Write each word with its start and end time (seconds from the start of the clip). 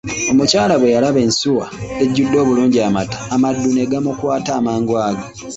Omukyala 0.31 0.73
bwe 0.77 0.93
yalaba 0.95 1.19
ensuwa 1.27 1.65
ejjude 2.03 2.35
obulungi 2.43 2.79
amata, 2.87 3.19
amaddu 3.33 3.69
ne 3.71 3.85
gamukwata 3.91 4.51
amangu 4.59 4.93
ago. 5.07 5.25